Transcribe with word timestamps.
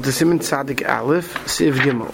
of 0.00 0.06
the 0.06 0.12
Simon 0.12 0.38
Tzadik 0.38 0.88
Aleph, 0.88 1.34
Siv 1.44 1.74
Gimel. 1.74 2.08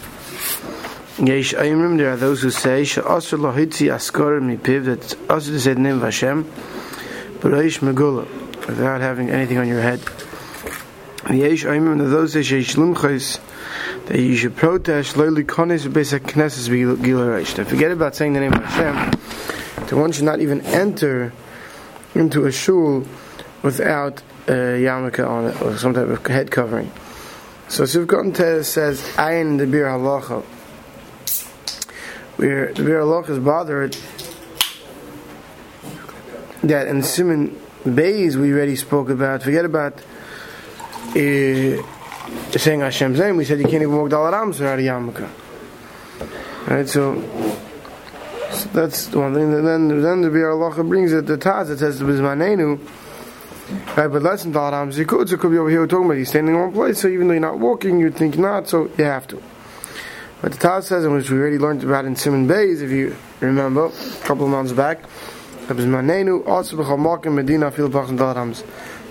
Yesh 1.25 1.55
Aimrim, 1.55 1.97
there 1.99 2.11
are 2.11 2.17
those 2.17 2.43
who 2.43 2.51
say, 2.51 2.83
She'asr 2.83 3.39
lohitzi 3.39 3.95
askor 3.95 4.41
mipiv, 4.43 4.87
that 4.87 5.05
it's 5.05 5.15
asr 5.15 5.47
to 5.47 5.61
say 5.61 5.75
the 5.75 5.81
name 5.81 5.99
of 5.99 6.03
Hashem, 6.03 6.43
but 7.41 7.53
Reish 7.53 7.79
Megula, 7.79 8.27
without 8.67 9.01
having 9.01 9.31
anything 9.31 9.59
on 9.59 9.69
your 9.69 9.81
head. 9.81 10.01
Yesh 11.31 11.65
Aimrim, 11.65 11.99
there 11.99 12.09
are 12.09 12.11
those 12.11 12.35
who 12.35 12.43
say, 12.43 12.61
She'esh 12.61 12.75
Limchais, 12.75 13.39
that 14.07 14.19
you 14.19 14.35
should 14.35 14.57
protest, 14.57 15.15
Besa 15.17 15.39
Knesses, 15.39 16.69
Reish. 16.69 17.67
Forget 17.67 17.93
about 17.93 18.17
saying 18.17 18.33
the 18.33 18.41
name 18.41 18.53
of 18.53 18.65
Hashem, 18.65 19.13
that 19.87 19.93
one 19.93 20.11
should 20.11 20.25
not 20.25 20.41
even 20.41 20.61
enter 20.63 21.33
into 22.17 22.47
a 22.47 22.51
shul 22.51 23.07
without 23.63 24.25
a 24.49 24.83
yarmulke 24.83 25.25
on 25.25 25.47
it, 25.47 25.63
or 25.63 25.77
some 25.79 25.95
type 25.95 26.09
of 26.09 26.27
head 26.27 26.51
covering. 26.51 26.91
So 27.69 27.83
Sivkot 27.83 28.35
Tez 28.35 28.69
says, 28.69 29.03
Ayin 29.17 29.59
the 29.59 29.65
Biur 29.65 29.89
Halacha. 29.89 30.43
Where 32.37 32.73
the 32.73 32.83
Biur 32.83 33.03
Halacha 33.03 33.31
is 33.31 33.39
bothered 33.41 33.97
that 36.63 36.87
in 36.87 37.03
Simon 37.03 37.61
Bays 37.85 38.37
we 38.37 38.53
already 38.53 38.77
spoke 38.77 39.11
about, 39.11 39.43
forget 39.43 39.65
about 39.65 39.95
uh, 41.11 41.83
saying 42.57 42.81
Hashem's 42.81 43.19
name, 43.19 43.37
we 43.37 43.45
said 43.45 43.59
you 43.59 43.65
can't 43.65 43.83
even 43.83 43.97
walk 43.97 44.11
Dalar 44.11 44.33
Ams 44.33 44.61
without 44.61 44.79
a 44.79 44.83
yarmulke. 44.83 45.29
Right, 46.69 46.89
so, 46.89 47.21
so 48.53 48.69
that's 48.69 49.09
one 49.13 49.35
thing. 49.35 49.51
Then, 49.51 50.03
then 50.03 50.23
the 50.23 50.29
Biur 50.29 50.55
Halacha 50.55 50.89
brings 50.89 51.13
it, 51.13 51.27
the 51.27 51.37
Taz, 51.37 51.71
it 51.71 51.79
says, 51.79 52.01
Bizmanenu, 52.01 52.79
Right, 53.97 54.09
but 54.09 54.23
less 54.23 54.43
than 54.43 54.53
Dalar 54.53 54.95
you 54.95 55.07
could, 55.07 55.27
be 55.51 55.57
over 55.57 55.71
here 55.71 55.81
we're 55.81 55.87
talking 55.87 56.05
about 56.05 56.19
you 56.19 56.27
standing 56.27 56.55
in 56.55 56.61
one 56.61 56.73
place, 56.73 57.01
so 57.01 57.09
even 57.09 57.29
though 57.29 57.33
you're 57.33 57.41
not 57.41 57.59
walking, 57.59 57.99
you'd 57.99 58.15
think 58.15 58.37
not, 58.37 58.69
so 58.69 58.91
you 58.99 59.05
have 59.05 59.27
to. 59.29 59.43
But 60.43 60.53
the 60.53 60.59
Taz 60.59 60.83
says, 60.83 61.07
and 61.07 61.15
which 61.15 61.31
we 61.31 61.39
already 61.39 61.57
learned 61.57 61.83
about 61.83 62.05
in 62.05 62.15
Simon 62.15 62.47
Bays, 62.47 62.83
if 62.83 62.91
you 62.91 63.17
remember, 63.41 63.87
a 63.87 64.21
couple 64.21 64.45
of 64.45 64.51
months 64.51 64.73
back, 64.73 65.01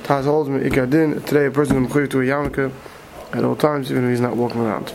Taz 0.04 0.24
holds 0.26 0.50
me, 0.50 0.70
Ikadin, 0.70 1.26
today 1.26 1.48
a 1.48 1.52
person 1.52 1.84
is 1.84 1.92
to 1.92 2.22
a 2.22 2.24
yarmulke 2.24 2.72
at 3.34 3.44
all 3.44 3.56
times, 3.56 3.90
even 3.90 4.04
if 4.04 4.12
he's 4.12 4.22
not 4.22 4.38
walking 4.38 4.62
around. 4.62 4.94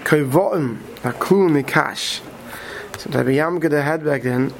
Kaivotim, 0.00 0.76
Aklu 1.00 1.48
Mikash. 1.48 2.20
So 2.98 3.08
type 3.10 3.22
of 3.22 3.28
yarmulke 3.28 3.70
they 3.70 3.80
had 3.80 4.04
back 4.04 4.24
then, 4.24 4.52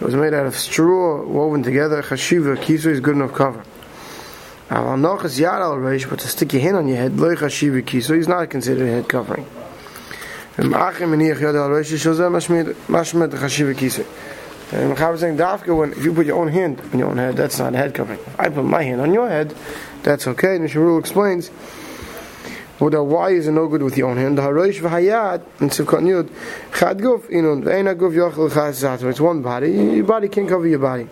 it 0.00 0.04
was 0.04 0.14
made 0.14 0.34
out 0.34 0.46
of 0.46 0.56
straw 0.56 1.24
woven 1.24 1.62
together. 1.62 2.02
Chashiva, 2.02 2.56
kisu 2.56 2.86
is 2.86 3.00
good 3.00 3.16
enough 3.16 3.32
cover. 3.32 3.64
Al 4.68 4.96
nochas 4.96 5.40
yad 5.40 5.60
al 5.60 5.76
reish, 5.76 6.08
but 6.08 6.18
to 6.18 6.28
stick 6.28 6.52
your 6.52 6.62
hand 6.62 6.76
on 6.76 6.88
your 6.88 6.98
head, 6.98 7.16
loy 7.16 7.34
chashiva 7.34 7.82
kisu 7.82 8.18
is 8.18 8.28
not 8.28 8.50
considered 8.50 8.86
head 8.86 9.08
covering. 9.08 9.46
And 10.56 10.72
ma'achim 10.72 11.08
meniach 11.08 11.38
yad 11.38 11.54
al 11.54 11.70
reish, 11.70 11.94
shozeh 11.96 12.30
mashmed 12.30 13.30
chashiva 13.30 13.74
kisu. 13.74 14.04
And 14.72 14.96
Mechaber 14.96 15.14
is 15.14 15.20
saying, 15.20 15.36
Dafka, 15.36 15.76
when 15.76 15.92
if 15.92 16.04
you 16.04 16.12
put 16.12 16.26
your 16.26 16.40
own 16.40 16.48
hand 16.48 16.80
on 16.92 16.98
your 16.98 17.08
own 17.08 17.18
head, 17.18 17.36
that's 17.36 17.60
not 17.60 17.72
a 17.72 17.76
head 17.76 17.94
covering. 17.94 18.18
I 18.36 18.48
put 18.48 18.64
my 18.64 18.82
hand 18.82 19.00
on 19.00 19.14
your 19.14 19.28
head, 19.28 19.54
that's 20.02 20.26
okay. 20.26 20.56
And 20.56 20.68
Sharul 20.68 20.98
explains, 20.98 21.50
well, 22.78 22.90
the 22.90 23.02
why 23.02 23.30
is 23.30 23.48
no 23.48 23.68
good 23.68 23.82
with 23.82 23.96
your 23.96 24.10
own 24.10 24.18
hand? 24.18 24.36
The 24.36 24.42
harosh 24.42 24.80
v'hayad 24.80 25.42
in 25.60 25.70
Sivkot 25.70 26.02
Yud 26.02 26.28
chad 26.78 26.98
guf 26.98 27.22
inun 27.30 27.62
ve'ena 27.62 27.94
guf 27.94 28.12
yochel 28.12 28.50
chaz 28.50 29.08
It's 29.08 29.18
one 29.18 29.40
body. 29.40 29.70
Your 29.70 30.04
body 30.04 30.28
can't 30.28 30.46
cover 30.46 30.68
your 30.68 30.78
body. 30.78 31.08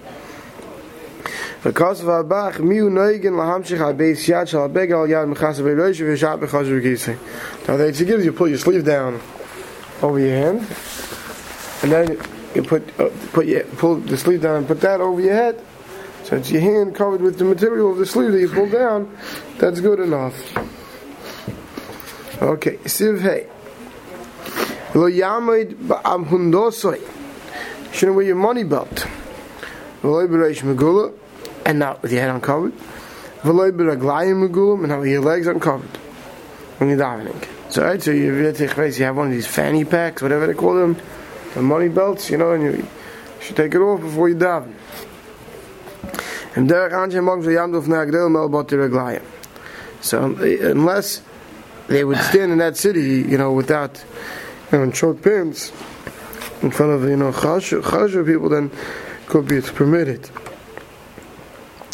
Because 1.62 2.02
of 2.02 2.08
Abach, 2.08 2.56
miu 2.56 2.90
noigen 2.90 3.32
lahamshich 3.32 3.78
ha-beis 3.78 4.28
yad 4.28 4.46
shal 4.46 4.60
ha-beg 4.60 4.90
al 4.90 5.06
yad 5.06 5.32
mechas 5.32 5.56
ha-berosh 5.56 6.00
v'shat 6.00 6.38
b'chaz 6.38 6.68
v'gisi. 6.68 7.66
Now 7.66 7.78
they 7.78 7.92
give 7.92 8.22
you 8.22 8.32
pull 8.32 8.48
your 8.48 8.58
sleeve 8.58 8.84
down 8.84 9.18
over 10.02 10.18
your 10.18 10.36
hand, 10.36 10.58
and 11.82 11.90
then 11.90 12.18
you 12.54 12.62
put 12.62 13.00
uh, 13.00 13.08
put 13.32 13.46
your, 13.46 13.64
pull 13.64 13.96
the 13.96 14.18
sleeve 14.18 14.42
down 14.42 14.56
and 14.56 14.66
put 14.66 14.82
that 14.82 15.00
over 15.00 15.18
your 15.18 15.32
head. 15.32 15.64
So 16.24 16.36
it's 16.36 16.50
your 16.50 16.60
hand 16.60 16.94
covered 16.94 17.22
with 17.22 17.38
the 17.38 17.44
material 17.44 17.90
of 17.90 17.96
the 17.96 18.04
sleeve 18.04 18.32
that 18.32 18.40
you 18.40 18.50
pull 18.50 18.68
down. 18.68 19.16
That's 19.58 19.80
good 19.80 20.00
enough. 20.00 20.34
Okay, 22.42 22.78
Siv 22.78 23.20
Hey. 23.20 23.46
Lo 24.92 25.08
Yamid 25.08 25.74
Ba'am 25.74 26.26
Hundosoi. 26.26 27.00
Shouldn't 27.92 28.16
wear 28.16 28.26
your 28.26 28.34
money 28.34 28.64
belt. 28.64 29.06
V'loi 30.02 30.26
B'reish 30.28 31.14
and 31.64 31.78
not 31.78 32.02
with 32.02 32.10
your 32.10 32.22
head 32.22 32.30
uncovered. 32.30 32.72
V'loi 33.42 33.70
B'raglayim 33.70 34.48
Megula, 34.48 34.80
and 34.80 34.88
not 34.88 35.00
with 35.00 35.10
your 35.10 35.20
legs 35.20 35.46
uncovered. 35.46 35.96
When 36.78 36.90
you're 36.90 36.98
davening. 36.98 37.46
So, 37.70 37.84
right, 37.84 38.02
so 38.02 38.10
you, 38.10 38.34
have 38.34 39.16
one 39.16 39.28
of 39.28 39.32
these 39.32 39.46
fanny 39.46 39.84
packs, 39.84 40.20
whatever 40.20 40.48
they 40.48 40.54
call 40.54 40.74
them, 40.74 40.96
the 41.54 41.62
money 41.62 41.88
belts, 41.88 42.30
you 42.30 42.36
know, 42.36 42.50
and 42.50 42.64
you, 42.64 42.88
should 43.40 43.54
take 43.54 43.74
it 43.74 43.78
off 43.78 44.00
before 44.00 44.28
you 44.28 44.34
daven. 44.34 44.74
And 46.56 46.68
derech 46.68 46.90
anshe 46.90 47.22
morgens 47.22 47.46
v'yamdu 47.46 47.80
f'nei 47.84 48.10
agdel 48.10 48.28
mel 48.28 48.48
raglayim. 48.48 49.22
So, 50.00 50.24
unless 50.24 51.22
they 51.88 52.04
would 52.04 52.18
stand 52.18 52.52
in 52.52 52.58
that 52.58 52.76
city, 52.76 53.22
you 53.22 53.38
know, 53.38 53.52
without, 53.52 54.02
you 54.72 54.78
know, 54.78 54.84
in 54.84 54.92
short 54.92 55.22
pants, 55.22 55.70
in 56.62 56.70
front 56.70 56.92
of, 56.92 57.02
you 57.08 57.16
know, 57.16 57.32
chashu 57.32 58.26
people, 58.26 58.48
then 58.48 58.70
could 59.26 59.46
be 59.46 59.56
it's 59.56 59.70
permitted. 59.70 60.28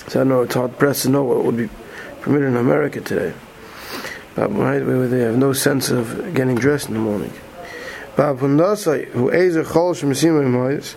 So 0.09 0.21
I 0.21 0.25
know 0.25 0.43
it's 0.43 0.55
hard 0.55 0.79
pressed 0.79 1.03
to 1.03 1.09
know 1.09 1.25
what 1.25 1.45
would 1.45 1.57
be 1.57 1.69
permitted 2.21 2.49
in 2.49 2.57
America 2.57 3.01
today. 3.01 3.35
But 4.35 4.53
right, 4.53 4.85
where 4.85 5.09
they 5.09 5.21
have 5.21 5.37
no 5.37 5.53
sense 5.53 5.91
of 5.91 6.35
getting 6.35 6.57
dressed 6.57 6.89
in 6.89 6.95
the 6.95 7.01
morning. 7.01 7.33
But 8.17 8.35
who 8.37 8.47
a 8.47 9.65
chol 9.65 9.95
shemisim 9.95 10.95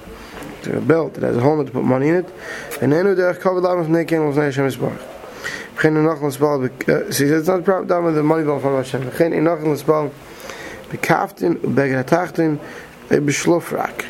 a 0.66 0.82
belt 0.82 1.16
that 1.16 1.24
has 1.24 1.38
a 1.38 1.42
hole 1.42 1.64
to 1.64 1.72
put 1.72 1.84
money 1.84 2.10
in 2.10 2.16
it, 2.16 2.34
and 2.82 2.92
then 2.92 3.06
derech 3.06 3.40
covered 3.40 3.62
lam 3.62 3.80
of 3.80 3.88
nekin 3.88 4.28
of 4.28 4.36
Hashem 4.36 4.68
Yisbarach. 4.68 5.13
Uh, 5.84 5.90
the 13.10 13.18
a. 13.70 14.04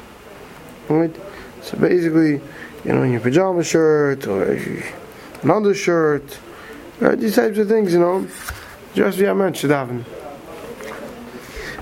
Right? 0.89 1.15
So 1.61 1.77
basically, 1.77 2.41
you 2.83 2.93
know, 2.93 3.03
in 3.03 3.13
your 3.13 3.21
pajama 3.21 3.63
shirt 3.63 4.27
or 4.27 4.43
an 4.43 5.49
undershirt, 5.49 6.39
right? 6.99 7.13
Uh, 7.13 7.15
these 7.15 7.35
types 7.35 7.57
of 7.57 7.69
things, 7.69 7.93
you 7.93 7.99
know, 7.99 8.27
just 8.93 9.17
wie 9.17 9.33
Mensch 9.33 9.63
daven. 9.63 10.03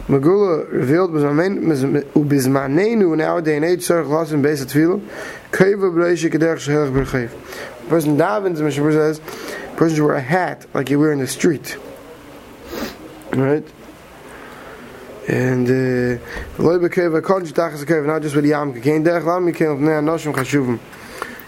Megula 0.08 0.72
revealed 0.72 1.12
ubizmanenu 2.14 3.14
in 3.14 3.64
age 3.64 3.88
tzarech 3.88 4.10
lassen 4.10 4.42
beis 4.44 4.62
atfilu 4.64 5.02
kaiva 5.52 5.90
b'reishi. 5.92 7.30
Person 7.90 8.18
davens, 8.18 8.62
Mishnah 8.62 8.92
says, 8.92 9.20
person 9.82 9.96
should 9.96 10.06
wear 10.06 10.14
a 10.14 10.22
hat 10.22 10.68
like 10.76 10.92
you 10.92 11.00
wear 11.00 11.12
in 11.12 11.18
the 11.18 11.26
street. 11.26 11.76
Right? 13.34 13.66
And 15.28 15.68
uh, 15.68 16.22
loy 16.60 16.78
tachas 16.78 17.84
keva 17.86 18.06
not 18.06 18.22
just 18.22 18.36
with 18.36 18.46
yam 18.46 18.74
chashuvim. 18.74 20.80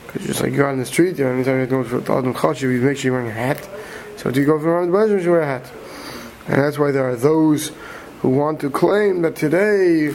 Because 0.08 0.26
just 0.26 0.42
like 0.42 0.52
you 0.52 0.64
are 0.64 0.72
in 0.72 0.80
the 0.80 0.86
street, 0.86 1.20
you 1.20 1.26
know, 1.26 1.34
anytime 1.34 1.60
you 1.60 1.68
go 1.68 1.84
for 1.84 1.98
adam 2.12 2.34
chashuv, 2.34 2.74
you 2.74 2.82
make 2.82 2.98
sure 2.98 3.12
you're 3.12 3.22
wearing 3.22 3.30
a 3.30 3.40
hat. 3.40 3.70
So 4.18 4.30
if 4.30 4.36
you 4.36 4.48
go 4.48 4.60
for 4.60 4.84
the 4.84 4.92
bedroom, 4.92 5.24
you 5.24 5.30
wear 5.30 5.42
a 5.42 5.46
hat. 5.46 5.72
And 6.48 6.56
that's 6.56 6.80
why 6.80 6.90
there 6.90 7.08
are 7.08 7.16
those 7.16 7.72
who 8.22 8.30
want 8.30 8.62
to 8.62 8.72
claim 8.72 9.22
that 9.22 9.36
today, 9.36 10.08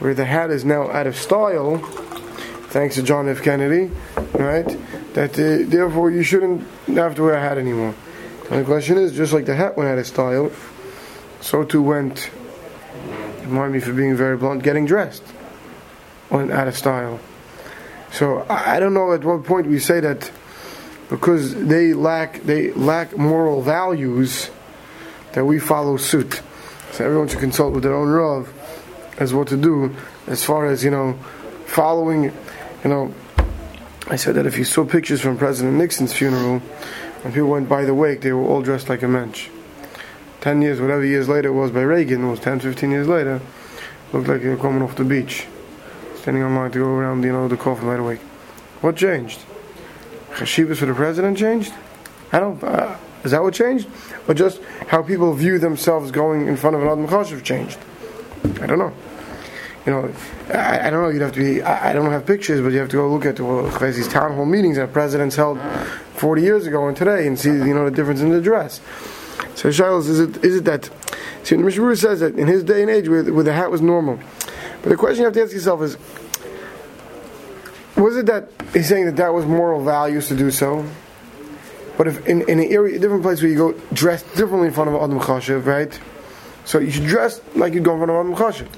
where 0.00 0.12
the 0.12 0.24
hat 0.24 0.50
is 0.50 0.64
now 0.64 0.90
out 0.90 1.06
of 1.06 1.14
style, 1.14 1.78
thanks 2.70 2.96
to 2.96 3.04
John 3.04 3.28
F. 3.28 3.42
Kennedy, 3.42 3.92
right? 4.32 4.76
That 5.14 5.32
uh, 5.32 5.68
therefore 5.68 6.10
you 6.10 6.22
shouldn't 6.22 6.66
have 6.88 7.14
to 7.16 7.22
wear 7.22 7.34
a 7.34 7.40
hat 7.40 7.58
anymore. 7.58 7.94
And 8.50 8.60
the 8.60 8.64
question 8.64 8.96
is, 8.96 9.12
just 9.12 9.32
like 9.32 9.46
the 9.46 9.54
hat 9.54 9.76
went 9.76 9.90
out 9.90 9.98
of 9.98 10.06
style, 10.06 10.50
so 11.40 11.64
too 11.64 11.82
went. 11.82 12.30
mind 13.46 13.72
me 13.72 13.80
for 13.80 13.92
being 13.92 14.16
very 14.16 14.36
blunt, 14.36 14.62
getting 14.62 14.86
dressed 14.86 15.22
went 16.30 16.50
out 16.52 16.68
of 16.68 16.76
style. 16.76 17.20
So 18.12 18.40
I, 18.48 18.76
I 18.76 18.80
don't 18.80 18.94
know 18.94 19.12
at 19.12 19.24
what 19.24 19.44
point 19.44 19.66
we 19.66 19.78
say 19.78 20.00
that 20.00 20.30
because 21.08 21.54
they 21.54 21.92
lack 21.92 22.42
they 22.42 22.72
lack 22.72 23.16
moral 23.16 23.62
values 23.62 24.50
that 25.32 25.44
we 25.44 25.58
follow 25.58 25.96
suit. 25.96 26.40
So 26.92 27.04
everyone 27.04 27.28
should 27.28 27.40
consult 27.40 27.74
with 27.74 27.82
their 27.82 27.94
own 27.94 28.08
rav 28.08 28.52
as 29.18 29.34
what 29.34 29.48
to 29.48 29.56
do 29.56 29.94
as 30.26 30.42
far 30.44 30.66
as 30.66 30.82
you 30.82 30.90
know 30.90 31.18
following 31.66 32.24
you 32.24 32.90
know 32.90 33.12
I 34.10 34.16
said 34.16 34.34
that 34.34 34.44
if 34.44 34.58
you 34.58 34.64
saw 34.64 34.84
pictures 34.84 35.20
from 35.20 35.38
President 35.38 35.76
Nixon's 35.76 36.12
funeral, 36.12 36.58
when 37.22 37.32
people 37.32 37.48
went 37.48 37.68
by 37.68 37.84
the 37.84 37.94
wake, 37.94 38.22
they 38.22 38.32
were 38.32 38.42
all 38.42 38.60
dressed 38.60 38.88
like 38.88 39.04
a 39.04 39.08
mensch. 39.08 39.48
Ten 40.40 40.60
years, 40.60 40.80
whatever 40.80 41.04
years 41.04 41.28
later 41.28 41.50
it 41.50 41.52
was 41.52 41.70
by 41.70 41.82
Reagan, 41.82 42.24
it 42.24 42.28
was 42.28 42.40
10, 42.40 42.58
15 42.58 42.90
years 42.90 43.06
later, 43.06 43.40
looked 44.12 44.26
like 44.26 44.42
they 44.42 44.48
were 44.48 44.56
coming 44.56 44.82
off 44.82 44.96
the 44.96 45.04
beach, 45.04 45.46
standing 46.16 46.42
on 46.42 46.56
line 46.56 46.72
to 46.72 46.78
go 46.80 46.86
around, 46.86 47.22
you 47.22 47.30
know, 47.30 47.46
the 47.46 47.56
coffin 47.56 47.86
the 47.86 48.02
wake. 48.02 48.18
What 48.80 48.96
changed? 48.96 49.38
Chashivas 50.30 50.78
for 50.78 50.86
the 50.86 50.94
president 50.94 51.38
changed? 51.38 51.72
I 52.32 52.40
don't, 52.40 52.60
uh, 52.64 52.96
Is 53.22 53.30
that 53.30 53.44
what 53.44 53.54
changed? 53.54 53.86
Or 54.26 54.34
just 54.34 54.60
how 54.88 55.02
people 55.02 55.32
view 55.34 55.60
themselves 55.60 56.10
going 56.10 56.48
in 56.48 56.56
front 56.56 56.74
of 56.74 56.82
an 56.82 56.88
Adam 56.88 57.06
Chashiv 57.06 57.44
changed? 57.44 57.78
I 58.60 58.66
don't 58.66 58.80
know. 58.80 58.92
You 59.86 59.92
know, 59.92 60.14
I, 60.52 60.88
I, 60.88 60.90
don't 60.90 61.02
know. 61.02 61.08
You'd 61.08 61.22
have 61.22 61.32
to 61.32 61.40
be. 61.40 61.62
I, 61.62 61.90
I, 61.90 61.92
don't 61.94 62.10
have 62.10 62.26
pictures, 62.26 62.60
but 62.60 62.68
you 62.68 62.78
have 62.80 62.90
to 62.90 62.96
go 62.96 63.08
look 63.08 63.24
at 63.24 63.40
well, 63.40 63.66
these 63.80 64.08
town 64.08 64.34
hall 64.34 64.44
meetings 64.44 64.76
that 64.76 64.92
presidents 64.92 65.36
held 65.36 65.58
40 66.16 66.42
years 66.42 66.66
ago 66.66 66.86
and 66.86 66.96
today, 66.96 67.26
and 67.26 67.38
see 67.38 67.48
you 67.48 67.74
know 67.74 67.86
the 67.88 67.90
difference 67.90 68.20
in 68.20 68.28
the 68.28 68.42
dress. 68.42 68.80
So 69.54 69.70
Shiloh, 69.70 69.98
is 69.98 70.20
it 70.20 70.44
is 70.44 70.56
it 70.56 70.64
that? 70.66 70.90
See, 71.44 71.56
the 71.56 71.62
Mishnah 71.62 71.96
says 71.96 72.20
that 72.20 72.38
in 72.38 72.46
his 72.46 72.62
day 72.62 72.82
and 72.82 72.90
age, 72.90 73.08
where, 73.08 73.24
where 73.32 73.44
the 73.44 73.54
hat 73.54 73.70
was 73.70 73.80
normal. 73.80 74.20
But 74.82 74.90
the 74.90 74.96
question 74.96 75.20
you 75.20 75.24
have 75.24 75.34
to 75.34 75.42
ask 75.42 75.52
yourself 75.52 75.82
is, 75.82 75.96
was 77.96 78.16
it 78.16 78.26
that 78.26 78.48
he's 78.72 78.88
saying 78.88 79.06
that 79.06 79.16
that 79.16 79.32
was 79.32 79.46
moral 79.46 79.82
values 79.82 80.28
to 80.28 80.36
do 80.36 80.50
so? 80.50 80.84
But 81.96 82.06
if 82.06 82.26
in, 82.26 82.42
in 82.42 82.60
an 82.60 82.72
area, 82.72 82.96
a 82.96 82.98
different 82.98 83.22
place 83.22 83.42
where 83.42 83.50
you 83.50 83.56
go 83.56 83.72
dressed 83.92 84.26
differently 84.36 84.68
in 84.68 84.74
front 84.74 84.90
of 84.90 84.96
Adam 84.96 85.18
Chashiv, 85.20 85.66
right? 85.66 85.98
So 86.64 86.78
you 86.78 86.90
should 86.90 87.06
dress 87.06 87.40
like 87.54 87.74
you'd 87.74 87.84
go 87.84 87.92
in 87.92 88.06
front 88.06 88.10
of 88.10 88.16
Adam 88.16 88.34
Chashiv. 88.34 88.68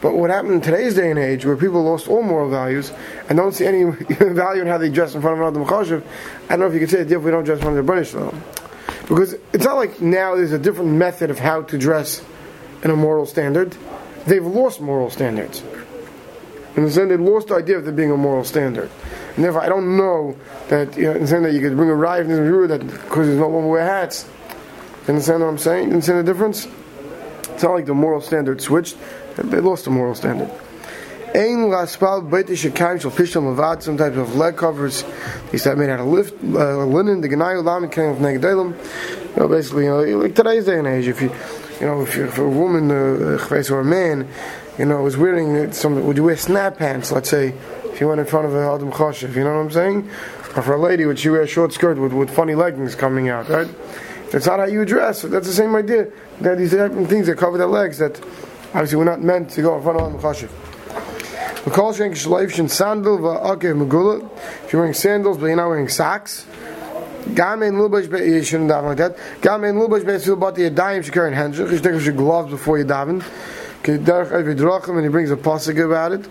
But 0.00 0.14
what 0.14 0.30
happened 0.30 0.54
in 0.54 0.60
today's 0.60 0.94
day 0.94 1.10
and 1.10 1.18
age, 1.18 1.46
where 1.46 1.56
people 1.56 1.82
lost 1.82 2.08
all 2.08 2.22
moral 2.22 2.50
values 2.50 2.92
and 3.28 3.38
don't 3.38 3.52
see 3.52 3.64
any 3.64 3.84
value 3.90 4.62
in 4.62 4.68
how 4.68 4.78
they 4.78 4.90
dress 4.90 5.14
in 5.14 5.22
front 5.22 5.40
of 5.40 5.46
Adam 5.46 5.64
Chashiv, 5.64 6.02
I 6.44 6.48
don't 6.50 6.60
know 6.60 6.66
if 6.66 6.74
you 6.74 6.80
can 6.80 6.88
say 6.88 7.00
if 7.00 7.22
we 7.22 7.30
don't 7.30 7.44
dress 7.44 7.58
in 7.58 7.62
front 7.62 7.78
of 7.78 7.86
the 7.86 7.92
British 7.92 8.12
though. 8.12 8.34
Because 9.08 9.34
it's 9.52 9.64
not 9.64 9.76
like 9.76 10.00
now 10.00 10.34
there's 10.34 10.52
a 10.52 10.58
different 10.58 10.92
method 10.92 11.30
of 11.30 11.38
how 11.38 11.62
to 11.62 11.78
dress 11.78 12.22
in 12.82 12.90
a 12.90 12.96
moral 12.96 13.24
standard. 13.24 13.76
They've 14.26 14.44
lost 14.44 14.80
moral 14.80 15.10
standards. 15.10 15.62
In 16.76 16.84
the 16.84 16.90
sense, 16.90 17.08
they 17.08 17.16
lost 17.16 17.48
the 17.48 17.54
idea 17.54 17.78
of 17.78 17.84
there 17.84 17.92
being 17.92 18.10
a 18.10 18.16
moral 18.16 18.44
standard. 18.44 18.90
And 19.36 19.44
therefore, 19.44 19.62
I 19.62 19.68
don't 19.68 19.96
know 19.96 20.36
that, 20.68 20.96
you 20.96 21.04
know, 21.04 21.12
in 21.12 21.24
that 21.24 21.52
you 21.52 21.60
could 21.60 21.76
bring 21.76 21.88
a 21.88 21.94
riot 21.94 22.26
in 22.26 22.32
the 22.32 22.66
that 22.66 22.80
because 22.80 23.28
there's 23.28 23.38
no 23.38 23.48
longer 23.48 23.68
wear 23.68 23.84
hats. 23.84 24.28
You 25.06 25.14
understand 25.14 25.40
what 25.40 25.48
I'm 25.48 25.58
saying? 25.58 25.84
You 25.84 25.92
understand 25.92 26.26
the 26.26 26.32
difference? 26.32 26.66
It's 27.50 27.62
not 27.62 27.72
like 27.72 27.86
the 27.86 27.94
moral 27.94 28.20
standard 28.20 28.60
switched. 28.60 28.96
They 29.36 29.60
lost 29.60 29.84
the 29.84 29.90
moral 29.90 30.14
standard. 30.14 30.50
Ein 31.34 31.68
laspal 31.68 32.28
beitish 32.28 32.74
kaim 32.74 32.98
shel 32.98 33.10
pishlam 33.10 33.54
levad, 33.54 33.82
some 33.82 33.98
type 33.98 34.16
of 34.16 34.36
leg 34.36 34.56
covers. 34.56 35.04
These 35.50 35.64
that 35.64 35.76
made 35.76 35.90
out 35.90 36.00
of 36.00 36.06
lift, 36.06 36.32
uh, 36.42 36.84
linen. 36.86 37.20
The 37.20 37.28
genayu 37.28 37.62
lam 37.62 37.90
came 37.90 38.10
of 38.10 38.18
negadelim. 38.18 38.74
You 39.34 39.42
know, 39.42 39.48
basically, 39.48 39.84
you 39.84 39.90
know, 39.90 40.18
like 40.18 40.34
today's 40.34 40.64
day 40.64 40.78
and 40.78 40.86
age, 40.86 41.08
if 41.08 41.20
you, 41.20 41.30
you 41.78 41.86
know, 41.86 42.00
if, 42.00 42.16
you, 42.16 42.24
if 42.24 42.38
a 42.38 42.48
woman 42.48 42.90
uh, 42.90 43.64
or 43.70 43.80
a 43.80 43.84
man, 43.84 44.26
you 44.78 44.86
know, 44.86 45.02
was 45.02 45.18
wearing 45.18 45.72
some, 45.72 46.06
would 46.06 46.16
you 46.16 46.24
wear 46.24 46.38
snap 46.38 46.78
pants? 46.78 47.12
Let's 47.12 47.28
say, 47.28 47.52
if 47.84 48.00
you 48.00 48.08
went 48.08 48.20
in 48.20 48.26
front 48.26 48.46
of 48.46 48.54
a 48.54 48.72
adam 48.72 48.90
choshev, 48.90 49.34
you 49.34 49.44
know 49.44 49.54
what 49.56 49.60
I'm 49.60 49.70
saying? 49.70 50.10
Or 50.56 50.62
for 50.62 50.74
a 50.74 50.80
lady, 50.80 51.04
would 51.04 51.18
she 51.18 51.28
wear 51.28 51.42
a 51.42 51.46
short 51.46 51.74
skirt 51.74 51.98
with, 51.98 52.14
with 52.14 52.30
funny 52.30 52.54
leggings 52.54 52.94
coming 52.94 53.28
out, 53.28 53.50
right? 53.50 53.68
That's 54.30 54.46
not 54.46 54.58
how 54.58 54.64
you 54.64 54.86
dress. 54.86 55.22
That's 55.22 55.46
the 55.46 55.52
same 55.52 55.76
idea. 55.76 56.10
That 56.40 56.56
these 56.56 56.72
things 56.72 57.26
that 57.26 57.36
cover 57.36 57.58
their 57.58 57.66
legs 57.66 57.98
that 57.98 58.18
obviously 58.76 58.98
we're 58.98 59.04
not 59.04 59.22
meant 59.22 59.48
to 59.50 59.62
go 59.62 59.76
in 59.76 59.82
front 59.82 59.98
of 59.98 60.06
adam 60.06 60.20
choshev. 60.20 60.50
If 61.68 61.76
you're 64.72 64.80
wearing 64.80 64.94
sandals, 64.94 65.38
but 65.38 65.46
you're 65.46 65.56
not 65.56 65.68
wearing 65.68 65.88
socks, 65.88 66.46
Gamen 67.34 67.74
lubash 67.74 68.08
be 68.08 68.18
you 68.24 68.44
shouldn't 68.44 68.70
daven 68.70 68.84
like 68.84 68.98
that. 68.98 69.16
Gamen 69.40 69.74
lubash 69.74 70.06
be 70.06 70.16
feel 70.24 70.34
about 70.34 70.54
the 70.54 70.70
yadayim 70.70 71.02
shikar 71.02 71.26
in 71.26 71.32
hands. 71.32 71.58
You 71.58 71.68
should 71.68 71.82
take 71.82 72.00
your 72.04 72.14
gloves 72.14 72.52
before 72.52 72.78
you 72.78 72.84
daven. 72.84 73.24
Derech 73.82 74.30
every 74.30 74.54
drachim 74.54 74.96
and 74.96 75.02
he 75.02 75.08
brings 75.08 75.30
a 75.30 75.36
pasuk 75.36 75.84
about 75.84 76.12
it. 76.12 76.28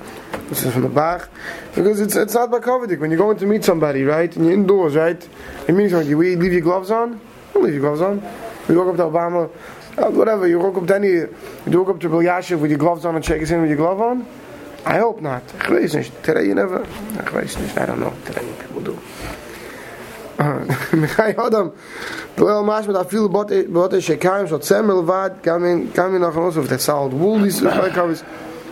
This 0.50 0.64
is 0.64 0.74
from 0.74 0.84
the 0.84 0.90
back 0.90 1.28
because 1.74 2.00
it's 2.00 2.16
it's 2.16 2.34
not 2.34 2.50
bakovidik 2.50 3.00
when 3.00 3.12
you're 3.12 3.18
going 3.18 3.38
to 3.38 3.46
meet 3.46 3.66
somebody, 3.66 4.04
right? 4.04 4.34
And 4.36 4.46
you're 4.46 4.54
indoors, 4.54 4.96
right? 4.96 5.28
It 5.68 5.74
means 5.74 5.92
something. 5.92 6.10
You 6.10 6.18
leave 6.18 6.54
your 6.54 6.62
gloves 6.62 6.92
on. 6.92 7.20
Don't 7.54 7.64
leave 7.64 7.74
your 7.74 7.82
gloves 7.82 8.02
on. 8.02 8.22
We 8.68 8.76
walk 8.78 8.88
up 8.88 8.96
to 8.98 9.04
Obama, 9.04 9.50
uh, 9.98 10.10
whatever. 10.12 10.48
You 10.48 10.60
walk 10.60 10.78
up 10.78 10.88
to 10.88 10.96
any, 10.96 11.10
you 11.10 11.30
walk 11.80 11.90
up 11.90 12.00
to 12.02 12.10
Bilyashiv 12.10 12.60
with 12.60 12.72
your 12.72 12.80
gloves 12.80 13.06
on 13.06 13.16
and 13.16 13.24
shake 13.24 13.40
his 13.42 13.50
hand 13.50 13.62
with 13.62 13.70
your 13.70 13.78
glove 13.78 14.02
on. 14.02 14.26
I 14.86 15.00
hope 15.00 15.22
not. 15.22 15.44
Ich. 15.72 16.12
Today 16.22 16.46
you 16.46 16.56
never. 16.56 16.84
Ich. 16.84 17.78
I 17.78 17.86
don't 17.86 18.00
know. 18.00 18.14
Today 18.26 18.54
people 18.60 18.82
do. 18.82 19.00
Mechai 20.38 21.38
Adam. 21.38 21.72
Doel 22.36 22.64
maas 22.66 22.86
met 22.88 22.98
afil 22.98 23.30
bote 23.30 23.96
shekaim 24.02 24.48
shot 24.48 24.64
semel 24.64 25.04
vad 25.04 25.42
kamen 25.42 26.20
noch 26.20 26.36
los 26.36 26.58
of 26.58 26.70
the 26.70 26.78
solid 26.78 27.14
wool 27.14 27.40
these 27.40 27.62
covers. 27.62 28.24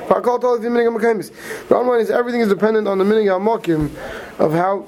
Fakalt 0.08 0.44
all 0.44 0.60
the 0.60 0.70
meaning 0.70 0.88
of 0.88 0.94
mekamis. 0.94 1.32
The 1.70 1.76
one 1.82 2.02
is 2.02 2.12
everything 2.12 2.42
is 2.42 2.50
dependent 2.50 2.88
on 2.88 2.98
the 2.98 3.06
of 3.06 3.42
mokim 3.42 3.90
of 4.38 4.52
how 4.52 4.86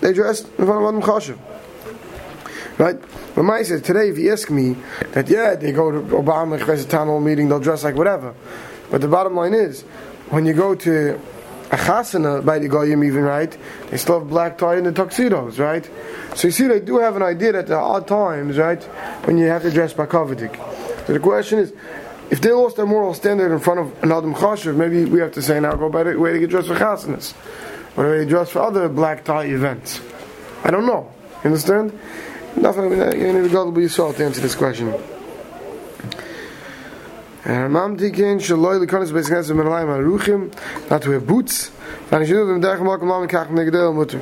they 0.00 0.14
dress 0.14 0.40
in 0.40 0.64
front 0.64 0.82
of 0.82 0.88
Adam 0.88 1.02
Chashiv. 1.02 1.38
Right? 2.78 2.96
But 3.34 3.42
my 3.42 3.62
says 3.62 3.82
today, 3.82 4.08
if 4.08 4.18
you 4.18 4.32
ask 4.32 4.50
me 4.50 4.76
that, 5.12 5.28
yeah, 5.28 5.54
they 5.54 5.72
go 5.72 5.90
to 5.90 6.00
Obama, 6.00 6.58
hall 7.06 7.20
meeting, 7.20 7.48
they'll 7.48 7.60
dress 7.60 7.84
like 7.84 7.94
whatever. 7.94 8.34
But 8.90 9.00
the 9.00 9.08
bottom 9.08 9.34
line 9.36 9.54
is, 9.54 9.82
when 10.30 10.46
you 10.46 10.54
go 10.54 10.74
to 10.74 11.20
a 11.72 11.76
chasana 11.76 12.44
by 12.44 12.58
the 12.58 12.68
goyim 12.68 13.04
even 13.04 13.22
right, 13.22 13.56
they 13.90 13.96
still 13.96 14.20
have 14.20 14.28
black 14.28 14.58
tie 14.58 14.76
and 14.76 14.86
the 14.86 14.92
tuxedos, 14.92 15.58
right? 15.58 15.88
So 16.34 16.48
you 16.48 16.52
see, 16.52 16.66
they 16.66 16.80
do 16.80 16.98
have 16.98 17.16
an 17.16 17.22
idea 17.22 17.52
that 17.52 17.66
there 17.66 17.78
are 17.78 18.00
times, 18.02 18.58
right, 18.58 18.82
when 19.24 19.38
you 19.38 19.46
have 19.46 19.62
to 19.62 19.70
dress 19.70 19.92
bakovidik. 19.92 20.56
So 21.06 21.12
the 21.12 21.20
question 21.20 21.58
is, 21.58 21.72
if 22.30 22.40
they 22.40 22.52
lost 22.52 22.76
their 22.76 22.86
moral 22.86 23.12
standard 23.14 23.52
in 23.52 23.58
front 23.58 23.80
of 23.80 24.02
an 24.04 24.12
Adam 24.12 24.34
Chashiv, 24.34 24.76
maybe 24.76 25.04
we 25.04 25.18
have 25.20 25.32
to 25.32 25.42
say 25.42 25.58
now 25.58 25.74
go 25.74 25.88
by 25.88 26.04
the 26.04 26.18
way 26.18 26.32
to 26.32 26.38
get 26.38 26.50
dressed 26.50 26.68
for 26.68 26.76
chasanas, 26.76 27.34
or 27.96 28.04
the 28.04 28.10
way 28.10 28.18
to 28.18 28.26
dress 28.26 28.50
for 28.50 28.60
other 28.60 28.88
black 28.88 29.24
tie 29.24 29.46
events. 29.46 30.00
I 30.62 30.70
don't 30.70 30.86
know. 30.86 31.12
You 31.42 31.50
understand? 31.50 31.98
Nothing. 32.56 32.90
Need 32.90 33.32
to 33.32 33.48
go 33.48 33.64
to 33.64 33.72
be 33.72 33.88
to 33.88 34.24
answer 34.24 34.40
this 34.40 34.54
question. 34.54 34.92
Mam 37.46 37.96
tiken 37.96 38.38
shloy 38.38 38.78
le 38.78 38.86
kanes 38.86 39.12
bes 39.12 39.30
ganze 39.30 39.54
mit 39.54 39.64
leim 39.64 39.88
ruchim 40.04 40.52
not 40.90 41.06
wear 41.06 41.20
boots 41.20 41.70
and 42.10 42.28
you 42.28 42.46
them 42.46 42.60
dag 42.60 42.82
mak 42.82 43.00
mam 43.00 43.26
kach 43.26 43.48
negdel 43.48 43.94
mut 43.94 44.14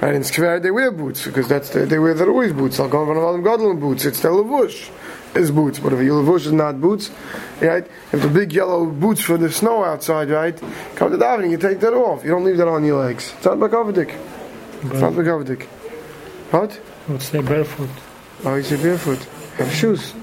and 0.00 0.16
in 0.16 0.24
square 0.24 0.58
they 0.58 0.70
wear 0.70 0.90
boots 0.90 1.26
because 1.26 1.46
that's 1.48 1.68
the, 1.70 1.84
they 1.84 1.98
wear 1.98 2.14
their 2.14 2.30
always 2.30 2.52
boots 2.52 2.80
I'll 2.80 2.88
go 2.88 3.04
from 3.04 3.16
them 3.16 3.42
godlin 3.42 3.78
boots 3.78 4.06
it's 4.06 4.20
the 4.20 4.28
levush 4.28 4.90
is 5.36 5.50
boots 5.50 5.80
but 5.80 5.92
if 5.92 6.00
your 6.00 6.24
levush 6.24 6.46
is 6.46 6.52
not 6.52 6.80
boots 6.80 7.10
right 7.60 7.86
if 8.10 8.22
the 8.22 8.28
big 8.28 8.54
yellow 8.54 8.86
boots 8.86 9.20
for 9.20 9.36
the 9.36 9.52
snow 9.52 9.84
outside 9.84 10.30
right 10.30 10.58
come 10.94 11.10
to 11.10 11.18
davening 11.18 11.50
you 11.50 11.58
take 11.58 11.78
that 11.78 11.92
off 11.92 12.24
you 12.24 12.30
don't 12.30 12.44
leave 12.44 12.56
that 12.56 12.68
on 12.68 12.84
your 12.84 13.04
legs 13.04 13.34
it's 13.36 13.44
not 13.44 13.58
bakovidik 13.58 14.18
it's 14.84 15.00
not 15.00 15.12
bakovidik 15.12 15.64
what 16.52 16.80
what's 17.06 17.26
say 17.26 17.40
barefoot 17.40 17.90
oh 18.44 18.54
you 18.54 18.62
say 18.62 18.76
barefoot 18.76 19.18
have 19.58 19.72
shoes 19.72 20.14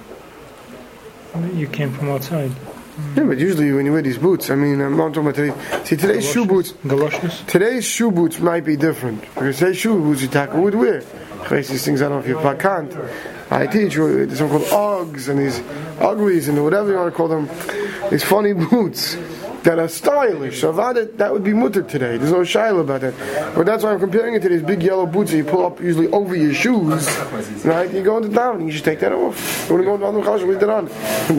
you 1.54 1.68
came 1.68 1.92
from 1.94 2.10
outside. 2.10 2.52
Yeah, 3.16 3.24
but 3.24 3.38
usually 3.38 3.72
when 3.72 3.86
you 3.86 3.94
wear 3.94 4.02
these 4.02 4.18
boots, 4.18 4.50
I 4.50 4.56
mean, 4.56 4.82
I'm 4.82 4.98
not 4.98 5.14
talking 5.14 5.30
about 5.30 5.36
today. 5.36 5.86
See, 5.86 5.96
today's 5.96 6.26
Galoshes? 6.26 6.34
shoe 6.34 6.46
boots. 6.46 6.74
Galoshes? 6.86 7.44
Today's 7.48 7.86
shoe 7.86 8.12
boots 8.12 8.40
might 8.40 8.66
be 8.66 8.76
different 8.76 9.22
because 9.22 9.60
today's 9.60 9.78
shoe 9.78 9.98
boots 9.98 10.22
you 10.22 10.28
tackle 10.28 10.62
would 10.62 10.76
wear. 10.76 11.04
These 11.50 11.86
things 11.86 12.02
I 12.02 12.10
don't 12.10 12.18
know 12.18 12.20
if 12.20 12.28
you 12.28 12.58
can't. 12.58 12.94
I 13.52 13.68
teach 13.68 13.96
you. 13.96 14.26
There's 14.26 14.40
something 14.40 14.60
called 14.60 15.08
Uggs 15.08 15.30
and 15.30 15.40
these 15.40 15.60
uglies 16.00 16.50
and 16.50 16.62
whatever 16.64 16.92
you 16.92 16.98
want 16.98 17.12
to 17.12 17.18
call 17.18 17.28
them. 17.28 17.50
These 18.12 18.24
funny 18.24 18.54
boots 18.70 19.16
that 19.64 19.80
are 19.80 19.88
stylish. 19.88 20.62
So 20.62 20.72
that, 20.72 21.18
that 21.18 21.32
would 21.32 21.44
be 21.44 21.54
mutter 21.54 21.84
today. 21.84 22.18
There's 22.18 22.32
no 22.32 22.44
shiloh 22.44 22.80
about 22.80 23.02
that. 23.02 23.54
But 23.56 23.66
that's 23.66 23.84
why 23.84 23.92
I'm 23.92 24.00
comparing 24.00 24.36
it 24.36 24.42
to 24.42 24.50
these 24.50 24.62
big 24.62 24.82
yellow 24.84 25.06
boots 25.06 25.32
that 25.32 25.38
you 25.38 25.44
pull 25.44 25.66
up 25.66 25.80
usually 25.82 26.08
over 26.08 26.36
your 26.36 26.54
shoes. 26.54 27.08
Right? 27.66 27.92
You 27.94 28.04
go 28.04 28.18
into 28.18 28.30
town, 28.30 28.66
you 28.66 28.72
should 28.72 28.86
take 28.86 29.00
that 29.00 29.12
off. 29.12 29.70
When 29.70 29.80
to 29.80 29.86
go 29.86 29.96
into 29.96 30.12
the 30.12 30.22
house, 30.22 30.42
leave 30.42 30.60
that 30.60 30.70
on. 30.70 30.88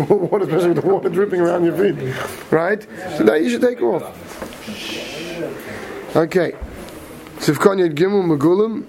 water, 0.30 0.44
especially 0.44 0.68
with 0.68 0.82
the 0.82 0.88
water 0.88 1.08
dripping 1.08 1.40
around 1.40 1.64
your 1.64 1.76
feet. 1.76 2.14
Right? 2.50 2.82
So 3.16 3.24
that 3.24 3.42
you 3.42 3.50
should 3.50 3.62
take 3.62 3.80
off. 3.80 4.02
Okay. 6.16 6.52
Sivkon 7.38 7.94
Gimel 7.94 8.36
Megulim. 8.36 8.86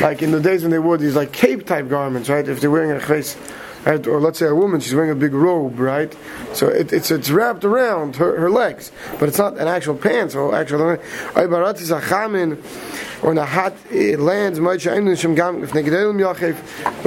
Like 0.00 0.22
in 0.22 0.32
the 0.32 0.40
days 0.40 0.62
when 0.62 0.70
they 0.72 0.78
wore 0.80 0.98
these 0.98 1.14
like 1.14 1.32
cape 1.32 1.64
type 1.64 1.88
garments, 1.88 2.28
right? 2.28 2.46
If 2.46 2.60
they're 2.60 2.70
wearing 2.70 2.90
a 2.90 2.98
chayes, 3.00 3.36
right? 3.84 4.06
or 4.06 4.20
let's 4.20 4.38
say 4.38 4.46
a 4.46 4.54
woman, 4.54 4.80
she's 4.80 4.94
wearing 4.94 5.10
a 5.10 5.14
big 5.14 5.32
robe, 5.32 5.78
right? 5.78 6.14
So 6.52 6.68
it, 6.68 6.92
it's 6.92 7.10
it's 7.10 7.30
wrapped 7.30 7.64
around 7.64 8.16
her, 8.16 8.38
her 8.40 8.50
legs, 8.50 8.92
but 9.18 9.28
it's 9.28 9.38
not 9.38 9.58
an 9.58 9.68
actual 9.68 9.96
pants 9.96 10.34
or 10.34 10.54
actual. 10.54 10.80
Or 13.22 13.34
nahat 13.34 13.74
it 13.90 14.18
lands 14.18 14.58
where 14.60 14.76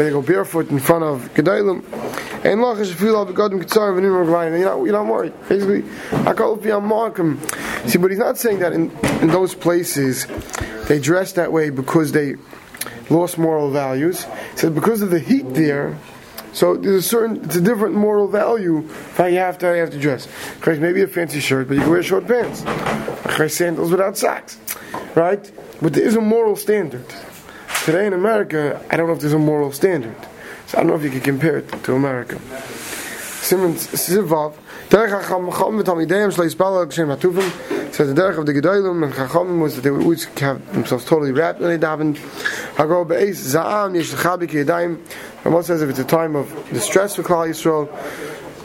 they 0.06 0.12
go 0.12 0.22
barefoot 0.22 0.70
in 0.70 0.78
front 0.80 1.04
of 1.04 1.34
gedalim. 1.34 1.84
And 2.46 2.60
lach 2.60 2.80
is 2.80 2.94
feel 2.94 3.20
of 3.20 3.34
God 3.34 3.52
Kitzar 3.54 3.96
and 3.96 4.04
you're 4.04 4.66
not 4.66 4.84
you're 4.84 4.92
not 4.92 5.08
worried. 5.08 5.34
Basically, 5.50 5.84
I 6.12 6.34
call 6.34 6.64
it 6.64 6.82
Markham. 6.82 7.40
See, 7.88 7.98
but 7.98 8.12
he's 8.12 8.20
not 8.20 8.38
saying 8.38 8.60
that 8.60 8.74
in, 8.74 8.92
in 9.22 9.30
those 9.30 9.56
places 9.56 10.28
they 10.88 11.00
dress 11.00 11.32
that 11.34 11.52
way 11.52 11.70
because 11.70 12.12
they 12.12 12.36
lost 13.10 13.38
moral 13.38 13.72
values. 13.72 14.24
He 14.24 14.58
said 14.58 14.76
because 14.76 15.02
of 15.02 15.10
the 15.10 15.20
heat 15.20 15.54
there, 15.54 15.98
so 16.54 16.76
there's 16.76 17.06
a 17.06 17.08
certain, 17.08 17.44
it's 17.44 17.56
a 17.56 17.62
different 17.62 17.96
moral 17.96 18.28
value 18.28 18.88
how 19.16 19.26
you 19.26 19.40
have 19.40 19.58
to, 19.60 19.74
you 19.74 19.82
have 19.82 19.92
to 19.92 20.00
dress. 20.00 20.28
Maybe 20.66 21.02
a 21.02 21.08
fancy 21.08 21.40
shirt, 21.40 21.68
but 21.68 21.76
you 21.76 21.82
can 21.82 21.90
wear 21.92 22.04
short 22.04 22.28
pants. 22.28 22.64
Sandals 23.54 23.90
without 23.90 24.16
socks. 24.16 24.60
right? 25.16 25.52
But 25.82 25.94
there 25.94 26.04
is 26.04 26.16
a 26.16 26.22
moral 26.22 26.56
standard. 26.56 27.06
Today 27.84 28.06
in 28.06 28.14
America, 28.14 28.80
I 28.90 28.96
don't 28.96 29.08
know 29.08 29.14
if 29.14 29.20
there's 29.20 29.34
a 29.34 29.40
moral 29.40 29.72
standard. 29.72 30.16
So 30.68 30.78
I 30.78 30.82
don't 30.82 30.88
know 30.88 30.96
if 30.96 31.04
you 31.04 31.10
can 31.10 31.22
compare 31.22 31.58
it 31.58 31.84
to 31.84 31.96
America. 31.96 32.40
Simon 33.42 33.74
Sivav, 33.74 34.56
Derech 34.94 35.24
HaChacham 35.24 35.52
v'Talmideim 35.52 36.32
shlo 36.32 36.46
yispalo 36.48 36.86
Hashem 36.86 37.08
hatufim. 37.08 37.92
Says 37.92 38.14
the 38.14 38.22
derech 38.22 38.38
of 38.38 38.46
the 38.46 38.54
Gedolim 38.54 39.04
and 39.04 39.12
Chachamim 39.12 39.60
was 39.60 39.76
that 39.76 39.82
they 39.82 39.90
would 39.90 40.04
always 40.04 40.26
have 40.26 40.72
themselves 40.72 41.04
totally 41.04 41.32
wrapped 41.32 41.60
when 41.60 41.72
they 41.72 41.84
davened. 41.84 42.18
Hago 42.76 43.08
be'ez 43.08 43.56
za'am 43.56 43.96
yesh 43.96 44.14
l'chabi 44.14 44.48
ki 44.48 44.58
yadayim. 44.58 45.00
Ramon 45.44 45.64
says 45.64 45.82
if 45.82 45.90
it's 45.90 45.98
a 45.98 46.04
time 46.04 46.36
of 46.36 46.48
distress 46.72 47.16
for 47.16 47.24
Klal 47.24 47.50
Yisrael, 47.50 47.90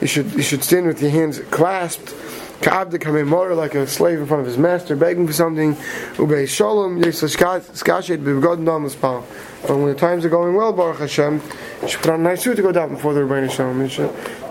you 0.03 0.07
should 0.07 0.31
you 0.35 0.43
should 0.43 0.63
stand 0.63 0.87
with 0.87 1.01
your 1.01 1.11
hands 1.11 1.41
clasped. 1.51 2.15
Ka'abda 2.61 3.01
come 3.01 3.17
in 3.17 3.27
more 3.27 3.55
like 3.55 3.75
a 3.75 3.87
slave 3.87 4.19
in 4.19 4.27
front 4.27 4.41
of 4.41 4.47
his 4.47 4.59
master, 4.59 4.97
begging 4.97 5.27
for 5.27 5.33
something. 5.33 5.77
Ubei 6.17 6.47
shalom 6.47 7.03
yesh 7.03 7.23
l'skashet 7.23 8.19
b'begod 8.19 8.59
nam 8.59 8.85
l'spal. 8.85 9.25
But 9.63 9.77
when 9.79 9.87
the 9.87 9.95
times 9.95 10.27
are 10.27 10.29
going 10.29 10.55
well, 10.55 10.75
Baruch 10.75 10.99
Hashem, 10.99 11.41
you 11.83 11.89
should 11.89 12.01
put 12.01 12.11
on 12.11 12.21
a 12.21 12.23
nice 12.23 12.43
suit 12.43 12.57
to 12.57 12.63
go 12.63 12.71
down 12.71 12.91
before 12.91 13.15
the 13.15 13.21
Rebbeinu 13.21 13.51
Shalom. 13.51 13.81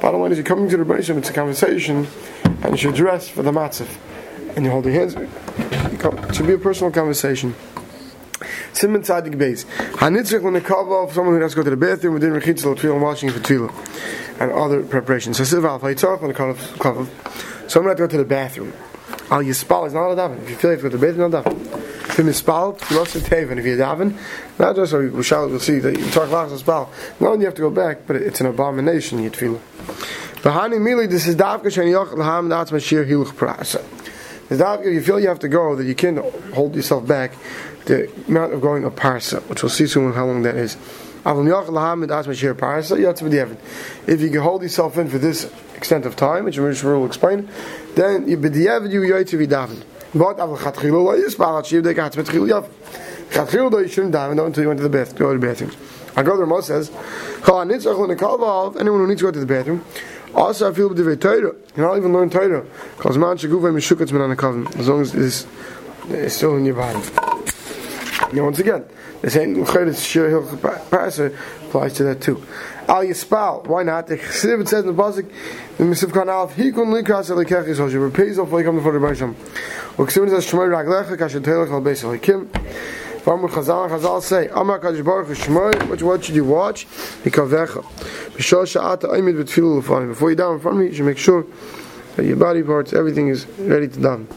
Bottom 0.01 0.21
line 0.21 0.31
is, 0.31 0.37
you're 0.37 0.45
coming 0.45 0.69
to 0.69 0.77
the 0.77 0.83
Rebbeinu 0.83 1.17
it's 1.17 1.29
a 1.29 1.33
conversation, 1.33 2.07
and 2.43 2.71
you 2.71 2.77
should 2.77 2.95
dress 2.95 3.27
for 3.27 3.43
the 3.43 3.51
matzah. 3.51 3.87
And 4.55 4.65
you 4.65 4.71
hold 4.71 4.85
your 4.85 4.93
hands. 4.93 5.15
It 5.15 6.35
should 6.35 6.47
be 6.47 6.53
a 6.53 6.57
personal 6.57 6.91
conversation. 6.91 7.55
Simon 8.73 9.01
Tzadik 9.01 9.35
Beis. 9.35 9.65
Hanitzrich 9.93 10.43
l'nekava 10.43 11.05
of 11.05 11.13
someone 11.13 11.35
who 11.35 11.41
has 11.41 11.53
to 11.53 11.57
go 11.57 11.63
to 11.63 11.71
the 11.71 11.77
bathroom 11.77 12.13
within 12.13 12.31
Rechitzel, 12.31 12.75
Tefillah, 12.75 12.93
and 12.93 13.01
washing 13.01 13.29
for 13.29 13.39
Tefillah, 13.39 14.39
and 14.39 14.51
other 14.51 14.83
preparations. 14.83 15.37
So 15.37 15.43
Siv 15.43 15.67
Al 15.67 15.79
Faitzarach 15.79 16.21
l'nekava. 16.21 17.07
Someone 17.69 17.89
has 17.89 17.97
to 17.97 18.03
go 18.03 18.07
to 18.07 18.17
the 18.17 18.25
bathroom. 18.25 18.73
Al 19.31 19.41
Yispal 19.41 19.87
is 19.87 19.93
not 19.93 20.11
a 20.11 20.15
daven. 20.15 20.41
If 20.43 20.49
you 20.51 20.55
feel 20.55 20.69
like 20.71 20.77
you 20.77 20.83
go 20.83 20.89
to 20.89 20.97
the 20.97 21.07
bathroom, 21.07 21.31
not 21.31 21.43
daven. 21.43 21.76
Mispal, 22.23 22.75
a 22.75 23.19
teven. 23.19 23.57
If 23.57 23.65
you 23.65 23.77
daven, 23.77 24.17
not 24.59 24.75
just 24.75 24.91
so 24.91 25.07
we 25.07 25.23
shall 25.23 25.47
we'll 25.49 25.59
see 25.59 25.79
that 25.79 25.97
you 25.97 26.09
talk 26.11 26.29
last 26.29 26.57
spal. 26.57 26.89
Not 27.19 27.31
only 27.31 27.41
you 27.41 27.45
have 27.45 27.55
to 27.55 27.61
go 27.61 27.69
back, 27.69 28.07
but 28.07 28.15
it's 28.15 28.41
an 28.41 28.47
abomination. 28.47 29.21
You 29.21 29.29
feel. 29.29 29.61
Bahani 30.41 30.79
mili. 30.79 31.09
This 31.09 31.27
is 31.27 31.35
davka 31.35 31.65
sheni 31.65 31.93
laham 31.93 32.49
that's 32.49 32.71
mashir 32.71 33.05
hiluch 33.07 33.33
prasa. 33.33 33.83
The 34.49 34.55
davka 34.55 34.91
you 34.93 35.01
feel 35.01 35.19
you 35.19 35.27
have 35.27 35.39
to 35.39 35.47
go 35.47 35.75
that 35.75 35.85
you 35.85 35.95
can't 35.95 36.19
hold 36.53 36.75
yourself 36.75 37.07
back. 37.07 37.33
The 37.85 38.11
amount 38.27 38.53
of 38.53 38.61
going 38.61 38.83
a 38.83 38.91
parsa, 38.91 39.41
which 39.47 39.63
we'll 39.63 39.69
see 39.69 39.87
soon 39.87 40.11
how 40.11 40.25
long 40.25 40.41
that 40.41 40.55
is. 40.55 40.75
If 41.29 41.35
you 44.21 44.29
can 44.29 44.41
hold 44.41 44.61
yourself 44.61 44.97
in 44.97 45.09
for 45.09 45.17
this 45.17 45.51
extent 45.75 46.05
of 46.05 46.15
time, 46.15 46.45
which 46.45 46.57
will 46.57 47.05
explain, 47.05 47.49
then 47.95 48.29
you 48.29 48.37
b'diavad 48.37 48.91
you 48.91 49.01
yoytz 49.01 49.37
v'daven. 49.37 49.83
But 50.17 50.39
avon 50.39 50.57
chatchilu 50.57 51.03
lo 51.03 51.13
yispal 51.15 51.61
achiv 51.61 51.83
de 51.83 51.93
gatz 51.93 52.15
b'tchilu 52.15 52.47
yav. 52.49 52.67
Chatchilu 53.29 53.69
though 53.69 53.79
you 53.79 53.87
shouldn't 53.87 54.13
daven 54.15 54.43
until 54.43 54.63
you 54.63 54.67
went 54.69 54.79
to 54.79 54.83
the 54.83 54.89
bath, 54.89 55.15
go 55.15 55.31
to 55.33 55.39
the 55.39 55.45
bathroom. 55.45 55.71
Our 56.15 56.23
brother 56.23 56.45
Ramos 56.45 56.65
says. 56.65 56.89
Anyone 57.47 57.69
who 57.69 59.07
needs 59.07 59.19
to 59.21 59.25
go 59.25 59.31
to 59.31 59.39
the 59.39 59.45
bathroom. 59.45 59.85
Also, 60.33 60.69
I 60.71 60.73
feel 60.73 60.89
b'divrei 60.89 61.19
Torah. 61.21 61.53
You 61.75 61.83
not 61.83 61.97
even 61.97 62.11
learn 62.11 62.29
Torah. 62.31 62.65
Because 62.95 63.17
man 63.17 63.37
sheguvay 63.37 63.71
mishukatz 63.71 64.11
min 64.11 64.21
anakavim. 64.21 64.75
As 64.79 64.87
long 64.89 65.01
as 65.01 65.13
it's, 65.13 65.45
it's 66.09 66.35
still 66.35 66.55
in 66.57 66.65
your 66.65 66.75
body. 66.75 67.36
Now, 68.33 68.43
once 68.43 68.59
again, 68.59 68.83
the 69.21 69.29
same 69.29 69.65
Cheres 69.65 70.03
Shir 70.05 70.29
Hill 70.29 70.43
Parasah 70.43 71.33
applies 71.65 71.93
to 71.93 72.03
that 72.03 72.21
too. 72.21 72.43
Al 72.87 73.03
Yispal, 73.03 73.67
why 73.67 73.83
not? 73.83 74.07
The 74.07 74.17
Chesiv 74.17 74.61
it 74.61 74.67
says 74.67 74.83
in 74.83 74.95
the 74.95 75.01
pasuk, 75.01 75.29
the 75.77 75.83
Mesiv 75.85 76.13
Kan 76.13 76.29
Alf, 76.29 76.55
Hikun 76.55 76.87
Likras 76.87 77.29
Elikech 77.29 78.39
off 78.39 78.51
like 78.51 78.65
come 78.65 78.75
before 78.75 78.91
the 78.91 78.99
Baisham. 78.99 79.33
Uksiv 79.95 80.29
says 80.29 80.45
Shmoy 80.45 80.69
Raglecha 80.69 81.17
Kashet 81.17 81.41
Telech 81.41 81.71
Al 81.71 81.81
Beis 81.81 82.03
Elikim. 82.03 82.47
Farmer 83.21 83.47
Chazal 83.47 83.89
Chazal 83.89 84.21
say, 84.21 84.47
Amar 84.49 84.79
Kadosh 84.79 85.03
Baruch 85.03 85.27
Hu 85.27 85.33
Shmoy, 85.33 86.01
what 86.01 86.23
should 86.23 86.35
you 86.35 86.45
watch? 86.45 86.85
Hikavecha. 87.23 87.83
B'shol 88.33 88.65
Sha'ata 88.65 89.09
Oimid 89.09 89.41
B'tfilu 89.41 89.79
L'fanim. 89.79 90.09
Before 90.09 90.29
you 90.29 90.35
down 90.35 90.55
in 90.55 90.59
front 90.59 90.77
of 90.77 90.83
me, 90.83 90.89
you 90.89 90.95
should 90.95 91.05
make 91.05 91.17
sure 91.17 91.45
that 92.15 92.25
your 92.25 92.37
body 92.37 92.63
parts, 92.63 92.93
everything 92.93 93.29
is 93.29 93.45
ready 93.59 93.87
to 93.87 93.99
down. 93.99 94.27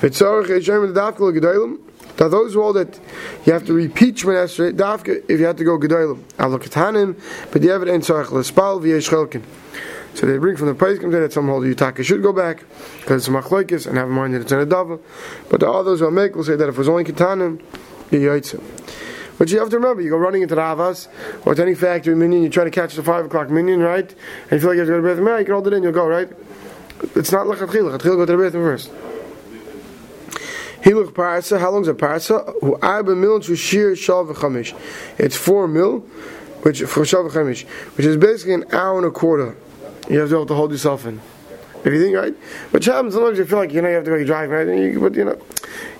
V'tzorach 0.00 0.46
Yishem 0.46 0.92
D'Davka 0.92 1.20
L'Gedolim, 1.20 1.78
now 2.18 2.28
those 2.28 2.54
who 2.54 2.62
hold 2.62 2.76
that 2.76 2.98
you 3.44 3.52
have 3.52 3.66
to 3.66 3.72
repeat 3.72 4.16
Shemon 4.16 4.44
Esrei 4.44 4.72
Dafka 4.72 5.22
if 5.28 5.38
you 5.38 5.46
have 5.46 5.56
to 5.56 5.64
go 5.64 5.78
Gedolim. 5.78 6.22
Avlokatanim, 6.38 7.20
but 7.52 7.62
the 7.62 7.70
evidence 7.70 8.08
Tzarech 8.08 8.30
L'Spal 8.30 8.80
V'Yesh 8.80 9.42
So 10.14 10.26
they 10.26 10.38
bring 10.38 10.56
from 10.56 10.68
the 10.68 10.74
place 10.74 10.98
comes 10.98 11.12
that 11.12 11.32
some 11.32 11.48
hold 11.48 11.66
you 11.66 11.74
Taka 11.74 12.02
should 12.02 12.22
go 12.22 12.32
back 12.32 12.64
because 13.00 13.26
it's 13.26 13.28
a 13.28 13.30
machlokes 13.30 13.86
and 13.86 13.98
have 13.98 14.08
in 14.08 14.14
mind 14.14 14.34
that 14.34 14.42
it's 14.42 14.52
an 14.52 14.66
adava. 14.66 15.00
But 15.50 15.60
the 15.60 15.70
others 15.70 16.00
who 16.00 16.10
make 16.10 16.34
will 16.34 16.44
say 16.44 16.56
that 16.56 16.68
if 16.68 16.74
it 16.74 16.78
was 16.78 16.88
only 16.88 17.04
ketanim, 17.04 17.62
you. 18.10 18.62
But 19.38 19.50
you 19.50 19.58
have 19.58 19.68
to 19.70 19.76
remember, 19.76 20.00
you 20.00 20.10
go 20.10 20.16
running 20.16 20.42
into 20.42 20.54
the 20.54 20.62
Havas 20.62 21.08
or 21.44 21.54
to 21.54 21.62
any 21.62 21.74
factory 21.74 22.14
minion, 22.14 22.42
you 22.42 22.48
try 22.48 22.64
to 22.64 22.70
catch 22.70 22.94
the 22.94 23.02
five 23.02 23.26
o'clock 23.26 23.50
minion, 23.50 23.80
right? 23.80 24.08
And 24.50 24.52
you 24.52 24.60
feel 24.60 24.70
like 24.70 24.76
you 24.76 24.80
have 24.80 24.88
to 24.88 24.92
go 24.92 24.96
to 24.96 25.02
the 25.02 25.08
bathroom, 25.08 25.28
yeah, 25.28 25.38
you 25.38 25.44
can 25.44 25.54
hold 25.54 25.66
it 25.66 25.72
in, 25.74 25.82
you'll 25.82 25.92
go, 25.92 26.06
right? 26.06 26.30
It's 27.14 27.32
not 27.32 27.46
like 27.46 27.58
Lechatchil. 27.58 27.98
Lechatchil 27.98 28.16
go 28.16 28.24
to 28.24 28.32
the 28.32 28.38
bathroom 28.38 28.64
first. 28.64 28.90
Hiluch 30.86 31.12
parasa. 31.12 31.58
How 31.58 31.72
long 31.72 31.82
is 31.82 31.88
a 31.88 31.94
parasa? 31.94 32.60
Hu 32.60 32.78
arba 32.80 33.16
mil 33.16 33.40
shir 33.40 33.92
shav 33.96 34.32
v'chamish. 34.32 34.72
It's 35.18 35.34
four 35.34 35.66
mil, 35.66 35.98
which 36.62 36.82
for 36.82 37.02
shav 37.02 37.28
v'chamish, 37.28 37.66
which 37.96 38.06
is 38.06 38.16
basically 38.16 38.54
an 38.54 38.66
hour 38.72 38.96
and 38.96 39.06
a 39.06 39.10
quarter. 39.10 39.56
You 40.08 40.20
have 40.20 40.28
to, 40.28 40.38
have 40.38 40.46
to 40.46 40.54
hold 40.54 40.70
yourself 40.70 41.04
in. 41.04 41.20
If 41.84 41.92
you 41.92 42.00
think 42.00 42.16
right, 42.16 42.34
which 42.70 42.84
happens 42.84 43.14
sometimes 43.14 43.36
you 43.36 43.46
feel 43.46 43.58
like 43.58 43.72
you 43.72 43.82
know 43.82 43.88
you 43.88 43.96
have 43.96 44.04
to 44.04 44.10
go 44.10 44.24
drive 44.24 44.50
right, 44.50 44.66
you, 44.68 45.00
but 45.00 45.16
you 45.16 45.24
know 45.24 45.40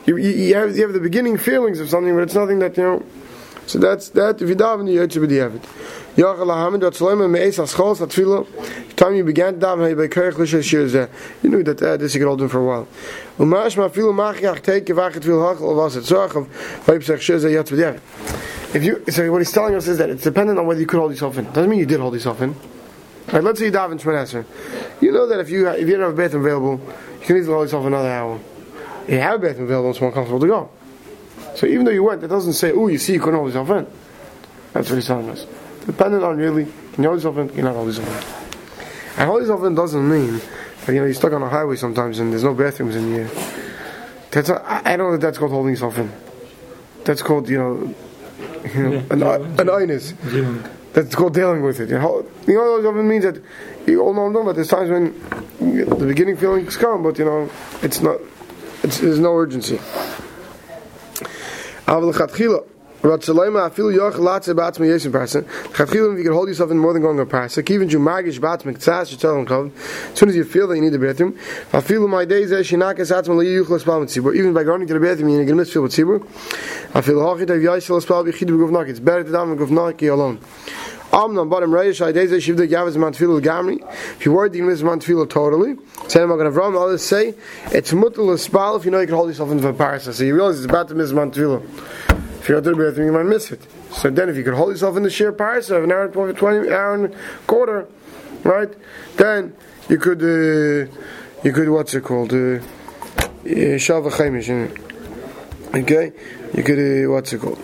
you, 0.07 0.19
you 0.19 0.55
have 0.55 0.76
you 0.76 0.85
have 0.85 0.93
the 0.93 1.00
beginning 1.00 1.37
feelings 1.37 1.81
of 1.81 1.90
something, 1.90 2.14
but 2.14 2.23
it's 2.23 2.35
nothing 2.35 2.61
that 2.61 2.76
you 2.76 2.83
know. 2.85 3.07
So 3.67 3.79
that's 3.81 4.11
that. 4.11 4.41
If 4.41 4.49
you 4.49 4.55
daven, 4.55 4.91
you 4.91 5.07
to 5.07 5.21
be 5.21 5.27
daven. 5.27 5.61
Yachal 6.17 6.55
Hamid 6.55 6.83
Ratzloim 6.83 7.29
Meis 7.29 7.59
Aschos 7.59 7.99
Atfilo. 7.99 8.47
The 8.89 8.95
time 8.95 9.17
you 9.17 9.25
began 9.25 9.59
to 9.59 9.67
daven, 9.67 9.97
by 9.97 10.07
Kerech 10.07 10.35
Lisha 10.35 10.63
Shir 10.63 11.11
You 11.43 11.51
knew 11.51 11.63
that 11.65 11.83
uh, 11.83 11.97
this 11.97 12.15
you 12.15 12.21
could 12.21 12.29
hold 12.29 12.43
him 12.43 12.49
for 12.49 12.61
a 12.61 12.65
while. 12.65 12.89
Umash 13.39 13.77
Mafilu 13.77 14.15
Machiach 14.15 14.61
Teik 14.61 14.87
Yevachet 14.87 15.25
Vil 15.25 15.39
Hachal 15.39 15.75
Vas 15.77 15.97
Etzorach 15.97 16.47
Vayipsach 16.85 17.21
Shir 17.21 17.39
Zeh 17.39 17.51
Yatz 17.51 17.71
B'Diavad. 17.71 18.75
If 18.75 18.85
you, 18.85 19.05
so 19.11 19.31
what 19.33 19.39
he's 19.39 19.53
telling 19.53 19.75
us 19.75 19.89
is 19.89 19.99
that 19.99 20.11
it's 20.11 20.23
dependent 20.23 20.59
on 20.59 20.67
whether 20.67 20.81
you 20.81 20.87
could 20.87 20.99
hold 20.99 21.11
yourself 21.11 21.37
in. 21.37 21.45
Doesn't 21.47 21.69
mean 21.69 21.81
you 21.81 21.87
did 21.87 21.99
hold 21.99 22.15
yourself 22.15 22.41
in. 22.41 22.55
Right, 23.33 23.43
let's 23.43 23.59
say 23.59 23.67
you 23.67 23.73
daven 23.73 24.01
Shemon 24.01 24.23
Esrei. 24.23 25.03
You 25.03 25.11
know 25.11 25.27
that 25.27 25.41
if 25.41 25.51
you 25.51 25.69
if 25.69 25.89
you 25.89 25.97
don't 25.97 26.03
have 26.03 26.13
a 26.13 26.17
bathroom 26.17 26.45
available, 26.45 26.81
you 27.21 27.27
can 27.27 27.37
easily 27.37 27.53
hold 27.53 27.67
yourself 27.67 27.85
another 27.85 28.11
hour. 28.11 28.41
You 29.09 29.19
have 29.19 29.43
a 29.43 29.47
bathroom 29.49 29.67
available, 29.67 29.91
it's 29.91 30.01
more 30.01 30.13
comfortable 30.13 30.41
to 30.41 30.47
go. 30.47 30.71
So 31.57 31.67
even 31.67 31.87
though 31.87 31.91
you 31.91 32.03
went, 32.03 32.23
it 32.23 32.29
doesn't 32.29 32.53
say, 32.53 32.73
oh, 32.73 32.89
you 32.89 32.99
see, 32.99 33.15
you 33.15 33.21
couldn't 33.21 33.37
hold 33.37 33.49
yourself 33.49 33.71
in. 33.71 33.87
That's 34.75 34.91
what 34.91 34.97
he's 34.97 35.07
telling 35.07 35.31
us. 35.31 35.47
Depending 35.87 36.23
on 36.23 36.37
really, 36.37 36.67
can 36.93 37.03
you 37.03 37.09
hold 37.09 37.19
yourself 37.19 37.39
in, 37.39 37.49
can 37.49 37.57
you 37.57 37.63
not 37.63 37.75
hold 37.75 37.89
yourself 37.89 38.09
in. 38.09 39.21
And 39.21 39.31
hold 39.31 39.41
yourself 39.41 39.65
in 39.65 39.75
doesn't 39.75 40.09
mean 40.09 40.41
that, 40.85 40.93
you 40.93 41.01
know, 41.01 41.07
you're 41.07 41.15
stuck 41.15 41.33
on 41.33 41.43
a 41.43 41.49
highway 41.49 41.77
sometimes 41.77 42.19
and 42.19 42.31
there's 42.31 42.45
no 42.45 42.53
bathrooms 42.53 42.95
in 42.95 43.11
here. 43.11 43.31
That's 44.31 44.51
not, 44.51 44.63
I 44.67 44.83
I 44.85 44.97
don't 44.99 45.07
know 45.07 45.13
that 45.13 45.23
that's 45.23 45.39
called 45.39 45.53
holding 45.53 45.71
yourself 45.71 45.97
in. 45.97 46.13
That's 47.05 47.23
called, 47.23 47.49
you 47.49 47.59
know, 47.59 47.95
you 48.75 48.83
know 48.83 49.07
an, 49.11 49.23
an 49.23 49.69
ayness. 49.69 50.13
Dealing. 50.31 50.63
That's 50.93 51.15
called 51.15 51.33
dealing 51.33 51.63
with 51.63 51.81
it. 51.81 51.89
You 51.89 51.99
know, 51.99 52.27
you 52.47 52.55
know 52.55 52.91
what 52.91 52.99
it 52.99 53.03
means 53.03 53.25
that 53.25 53.43
you 53.87 54.03
all 54.03 54.13
know, 54.13 54.45
but 54.45 54.57
there's 54.57 54.69
times 54.69 54.91
when 54.91 55.19
the 55.59 56.07
beginning 56.07 56.37
feelings 56.37 56.77
come, 56.77 57.03
but 57.03 57.19
you 57.19 57.25
know, 57.25 57.51
it's 57.83 58.01
not, 58.01 58.19
it's, 58.83 58.99
there's 58.99 59.19
no 59.19 59.35
urgency. 59.35 59.79
Aval 61.87 62.12
chatchila. 62.12 62.66
Ratzalema 63.02 63.71
afilu 63.71 63.95
yoch 63.95 64.14
latze 64.14 64.52
batzma 64.55 64.87
yesim 64.87 65.12
parsa. 65.12 65.43
Chatchila, 65.71 66.14
if 66.14 66.19
you 66.19 66.25
can 66.25 66.33
hold 66.33 66.49
yourself 66.49 66.73
in 66.73 66.78
more 66.78 66.93
than 66.93 67.02
going 67.02 67.21
a 67.21 67.26
parsa, 67.26 67.69
even 67.71 67.88
you 67.88 68.00
magish 68.00 68.40
batzma 68.40 68.76
ktsas 68.76 69.14
yitzal 69.14 69.47
kov. 69.47 69.71
As 70.12 70.19
soon 70.19 70.31
as 70.31 70.35
you 70.35 70.45
feel 70.45 70.66
that 70.66 70.75
you 70.75 70.83
need 70.83 70.93
the 70.93 70.99
bathroom, 70.99 71.35
afilu 71.71 72.09
my 72.09 72.25
days 72.25 72.50
eh, 72.50 72.57
as 72.57 72.69
shinakas 72.69 73.14
atzma 73.14 73.37
li 73.37 73.47
yuchlas 73.47 73.83
spal 73.83 74.00
mit 74.00 74.09
tzibur. 74.09 74.35
Even 74.35 74.52
by 74.52 74.64
going 74.64 74.85
to 74.85 74.95
the 74.95 74.99
bathroom, 74.99 75.28
you're 75.28 75.45
going 75.45 75.49
to 75.49 75.55
miss 75.55 75.73
feel 75.73 75.83
with 75.83 75.93
tzibur. 75.93 76.19
Afilu 76.93 77.23
hachit 77.23 77.50
av 77.50 77.59
yisrael 77.59 78.02
spal 78.02 78.25
b'chid 78.25 78.49
b'govnak. 78.49 78.88
It's 78.88 78.99
better 78.99 79.23
to 79.23 79.31
daven 79.31 79.57
govnaki 79.57 80.11
alone. 80.11 80.40
Amnon 81.17 81.49
bottom 81.49 81.71
reish 81.71 81.99
gavaz 81.99 82.97
man 82.99 83.13
tefillah 83.13 83.41
gamri. 83.41 83.81
If 84.17 84.27
you 84.27 84.33
worried 84.33 84.55
you 84.55 84.65
miss 84.65 84.83
man 84.83 85.01
tefillah 85.01 85.31
totally, 85.31 85.75
going 85.75 86.11
to 86.11 86.51
Avram. 86.51 86.79
Others 86.79 87.03
say 87.03 87.35
it's 87.73 87.93
mutal 87.93 88.39
spal 88.39 88.77
if 88.77 88.85
you 88.85 88.91
know 88.91 89.01
you 89.01 89.07
can 89.07 89.17
hold 89.17 89.29
yourself 89.29 89.51
in 89.51 89.57
the 89.57 89.73
parsa. 89.73 90.13
So 90.13 90.25
you 90.25 90.35
realize 90.35 90.57
it's 90.59 90.67
about 90.67 90.89
to 90.89 90.95
miss 90.95 91.13
man 91.13 91.31
tefillah. 91.31 91.63
If 92.47 92.51
you're 92.51 92.61
to 92.61 92.75
the 92.75 93.03
you 93.05 93.13
might 93.13 93.25
miss 93.25 93.51
it. 93.51 93.67
So 93.91 94.11
then, 94.11 94.29
if 94.29 94.37
you 94.37 94.45
could 94.45 94.55
hold 94.55 94.71
yourself 94.71 94.97
in 94.97 95.03
the 95.03 95.11
sheer 95.11 95.33
parsa 95.33 95.79
of 95.79 95.85
an 95.85 95.91
hour 95.91 96.05
and 96.05 96.13
20, 96.13 96.35
20 96.35 96.71
hour 96.71 96.95
and 96.95 97.17
quarter, 97.47 97.89
right? 98.45 98.73
Then 99.17 99.57
you 99.89 99.99
could, 99.99 100.23
uh, 100.23 100.93
you 101.43 101.53
could 101.53 101.69
what's 101.71 101.95
it 101.95 102.05
called? 102.05 102.33
Uh, 102.33 102.61
Shava 103.83 104.13
Chaimish. 104.13 104.49
Okay, 105.75 106.13
you 106.55 106.63
could 106.63 106.79
uh, 106.79 107.11
what's 107.11 107.33
it 107.33 107.41
called? 107.41 107.61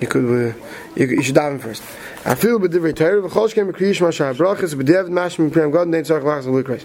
You 0.00 0.08
could 0.08 0.24
uh, 0.24 0.54
you, 0.96 1.06
you 1.06 1.22
should 1.22 1.36
daven 1.36 1.60
first. 1.60 1.84
I 2.24 2.36
feel 2.36 2.58
with 2.60 2.70
the 2.70 2.80
retire. 2.80 3.20
V'chol 3.20 3.52
shkem 3.52 3.72
b'kriyish 3.72 4.00
mashar 4.00 4.34
brachas 4.34 4.74
b'dev 4.74 5.08
mashim 5.08 5.52
prem 5.52 5.72
god 5.72 5.88
nein 5.88 6.04
tzarich 6.04 6.22
lachas 6.22 6.46
l'likreis. 6.46 6.82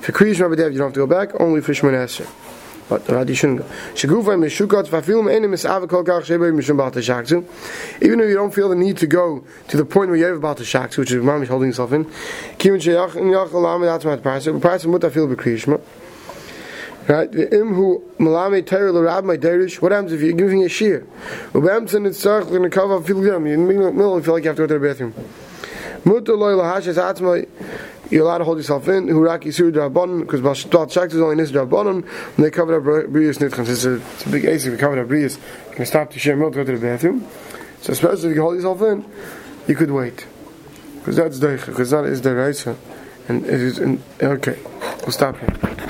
For 0.00 0.10
kriyish 0.10 0.40
ma 0.40 0.46
b'dev 0.46 0.72
you 0.72 0.78
don't 0.78 0.88
have 0.88 0.94
to 0.94 1.00
go 1.00 1.06
back. 1.06 1.40
Only 1.40 1.60
for 1.60 1.72
shmon 1.72 1.92
esrei. 1.92 2.26
But 2.88 3.04
Radi 3.04 3.36
shouldn't 3.36 3.60
go. 3.60 3.64
Shigufa 3.94 4.36
Meshukat 4.36 4.86
Fafilum 4.86 5.32
Enim 5.32 5.50
Misava 5.50 5.88
Kol 5.88 6.04
Kach 6.04 6.22
Shebe 6.22 6.52
Mishum 6.52 6.76
Balta 6.76 7.00
Shakzu. 7.00 7.44
Even 8.00 8.20
if 8.20 8.28
you 8.28 8.34
don't 8.34 8.54
feel 8.54 8.68
the 8.68 8.76
need 8.76 8.96
to 8.98 9.08
go 9.08 9.44
to 9.68 9.76
the 9.76 9.84
point 9.84 10.08
where 10.08 10.18
you 10.18 10.24
have 10.24 10.40
Balta 10.40 10.62
Shakzu, 10.62 10.98
which 10.98 11.10
is 11.10 11.22
Mamish 11.22 11.48
holding 11.48 11.66
himself 11.66 11.92
in, 11.92 12.04
Kivin 12.58 12.80
Sheyach 12.80 13.16
and 13.16 13.32
Yach 13.32 14.22
price. 14.22 14.44
The 14.44 14.58
price 14.60 14.84
of 14.84 14.90
Muta 14.90 15.10
feel 15.10 15.26
Bekriyishma. 15.26 15.80
Right? 17.08 17.30
The 17.30 17.54
im 17.54 17.74
who 17.74 18.02
malame 18.18 18.66
Torah 18.66 18.92
l'rab 18.92 19.24
my 19.24 19.36
derish. 19.36 19.80
What 19.80 19.92
happens 19.92 20.12
if 20.12 20.20
you're 20.20 20.32
giving 20.32 20.64
a 20.64 20.68
shear? 20.68 21.06
Ubamson 21.52 22.06
it's 22.06 22.24
tzarch 22.24 22.50
l'nekava 22.50 23.04
fil 23.06 23.22
gam. 23.22 23.46
In 23.46 23.68
the 23.68 23.74
middle, 23.92 24.16
you 24.16 24.22
feel 24.22 24.34
like 24.34 24.42
you 24.42 24.48
have 24.48 24.56
to 24.56 24.62
go 24.62 24.66
to 24.66 24.74
the 24.74 24.80
bathroom. 24.80 25.14
Muta 26.04 26.34
loy 26.34 26.52
lahashes 26.52 26.96
atzma. 26.96 27.48
You're 28.10 28.22
allowed 28.22 28.38
to 28.38 28.44
hold 28.44 28.58
yourself 28.58 28.88
in. 28.88 29.06
Huraki 29.06 29.52
sur 29.52 29.70
drabonon 29.70 30.20
because 30.20 30.40
Balshtat 30.40 30.92
Shaks 30.92 31.14
is 31.14 31.20
only 31.20 31.36
nis 31.36 31.52
drabonon. 31.52 32.04
And 32.36 32.44
they 32.44 32.50
covered 32.50 32.76
up 32.76 33.10
brius 33.10 33.38
nitchans. 33.38 33.68
It's 33.68 33.84
a 33.84 33.94
it's 33.96 34.26
a 34.26 34.28
big 34.28 34.44
ace 34.44 34.64
if 34.64 34.72
you 34.72 34.78
covered 34.78 34.98
up 34.98 35.08
brius. 35.08 35.38
You 35.70 35.76
can 35.76 35.86
stop 35.86 36.10
to 36.10 36.18
share 36.18 36.36
milk, 36.36 36.54
go 36.54 36.64
to 36.64 36.72
the 36.72 36.78
bathroom. 36.78 37.26
So 37.82 37.92
especially 37.92 38.30
if 38.30 38.36
you 38.36 38.42
hold 38.42 38.56
yourself 38.56 38.82
in, 38.82 39.04
you 39.68 39.76
could 39.76 39.92
wait 39.92 40.26
because 40.98 41.16
that's 41.16 41.38
the 41.38 41.62
because 41.66 41.90
that 41.90 42.04
is 42.04 42.20
the 42.22 42.34
right. 42.34 42.66
And 43.28 43.44
it 43.44 43.60
is 43.60 43.78
in, 43.78 44.02
okay. 44.22 44.58
We'll 45.02 45.12
stop 45.12 45.38
here. 45.38 45.76